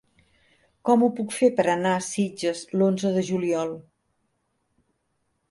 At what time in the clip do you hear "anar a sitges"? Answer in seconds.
1.73-2.65